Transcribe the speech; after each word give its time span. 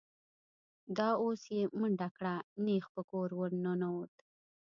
دا 0.97 1.09
اوس 1.23 1.41
یې 1.55 1.63
منډه 1.79 2.07
کړه، 2.15 2.35
نېغ 2.65 2.85
په 2.93 3.01
کور 3.09 3.29
ور 3.39 3.51
ننوت. 3.63 4.13